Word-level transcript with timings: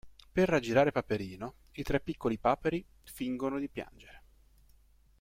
Per 0.31 0.49
raggirare 0.49 0.91
Paperino, 0.91 1.53
i 1.73 1.83
tre 1.83 1.99
piccoli 1.99 2.39
paperi 2.39 2.83
fingono 3.03 3.59
di 3.59 3.69
piangere. 3.69 4.23